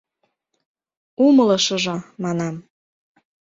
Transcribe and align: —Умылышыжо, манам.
—Умылышыжо, 1.25 1.95
манам. 2.23 2.55